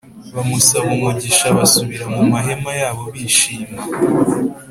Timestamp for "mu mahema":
2.15-2.71